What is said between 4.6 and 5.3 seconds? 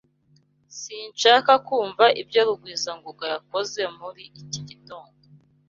gitondo.